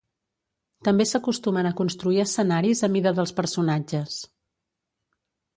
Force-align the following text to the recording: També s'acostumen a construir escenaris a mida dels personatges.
També 0.87 1.05
s'acostumen 1.09 1.69
a 1.69 1.73
construir 1.81 2.19
escenaris 2.25 2.83
a 2.87 2.91
mida 2.97 3.15
dels 3.21 3.35
personatges. 3.43 4.17